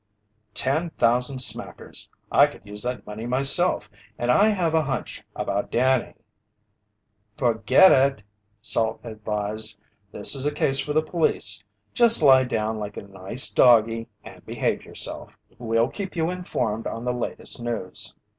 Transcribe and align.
"Ten 0.55 0.89
thousand 0.89 1.37
smackers! 1.41 2.09
I 2.31 2.47
could 2.47 2.65
use 2.65 2.81
that 2.81 3.05
money 3.05 3.27
myself. 3.27 3.87
And 4.17 4.31
I 4.31 4.47
have 4.47 4.73
a 4.73 4.81
hunch 4.81 5.23
about 5.35 5.69
Danny" 5.69 6.15
"Forget 7.37 7.91
it," 7.91 8.23
Salt 8.63 8.99
advised. 9.03 9.77
"This 10.11 10.33
is 10.33 10.47
a 10.47 10.51
case 10.51 10.79
for 10.79 10.93
the 10.93 11.03
police. 11.03 11.63
Just 11.93 12.23
lie 12.23 12.45
down 12.45 12.77
like 12.79 12.97
a 12.97 13.03
nice 13.03 13.53
doggy 13.53 14.07
and 14.23 14.43
behave 14.43 14.85
yourself. 14.85 15.37
We'll 15.59 15.89
keep 15.89 16.15
you 16.15 16.31
informed 16.31 16.87
on 16.87 17.05
the 17.05 17.13
latest 17.13 17.61
news." 17.61 18.15